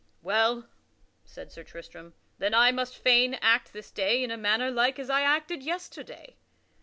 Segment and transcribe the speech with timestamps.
[0.23, 0.67] "Well,"
[1.25, 5.11] said Sir Tristram, "then I must fain act this day in a manner like as
[5.11, 6.37] I acted yesterday."